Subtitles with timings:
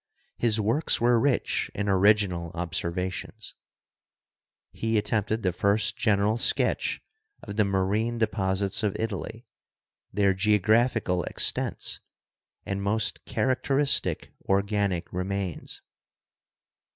[0.39, 3.53] His works were rich in original observations.
[4.71, 7.03] He attempted the first general sketch
[7.43, 9.45] of the marine deposits of Italy,
[10.11, 11.99] their geographical extents
[12.65, 15.83] and most GEOLOGY AND THE CHURCH 47 characteristic organic remains.